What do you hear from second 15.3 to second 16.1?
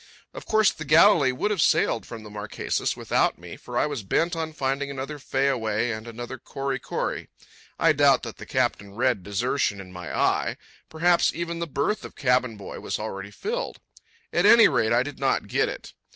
get it.